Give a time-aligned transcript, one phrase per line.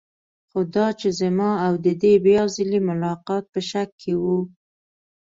[0.49, 4.23] خو دا چې زما او د دې بیا ځلې ملاقات په شک کې و.